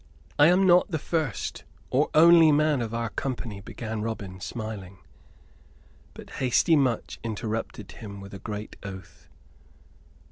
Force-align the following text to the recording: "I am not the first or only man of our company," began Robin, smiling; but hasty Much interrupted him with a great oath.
"I 0.39 0.47
am 0.47 0.65
not 0.65 0.89
the 0.89 0.97
first 0.97 1.63
or 1.91 2.09
only 2.15 2.51
man 2.51 2.81
of 2.81 2.91
our 2.91 3.09
company," 3.11 3.61
began 3.61 4.01
Robin, 4.01 4.39
smiling; 4.39 4.97
but 6.15 6.31
hasty 6.31 6.75
Much 6.75 7.19
interrupted 7.23 7.91
him 7.91 8.19
with 8.19 8.33
a 8.33 8.39
great 8.39 8.77
oath. 8.81 9.29